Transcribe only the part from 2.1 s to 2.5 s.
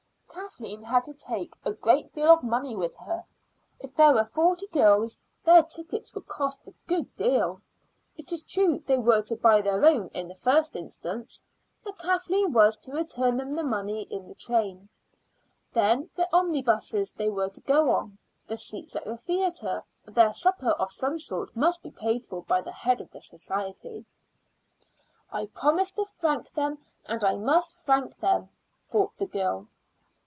deal of